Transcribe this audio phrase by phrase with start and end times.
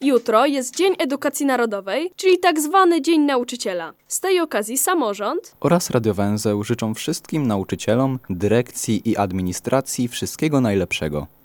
[0.00, 3.92] Jutro jest Dzień Edukacji Narodowej, czyli tak zwany Dzień Nauczyciela.
[4.08, 11.26] Z tej okazji samorząd oraz Radiowęzeł życzą wszystkim nauczycielom, dyrekcji i administracji wszystkiego najlepszego.